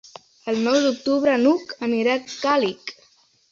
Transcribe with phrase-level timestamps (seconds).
[0.53, 2.97] El nou d'octubre n'Hug anirà a Càlig.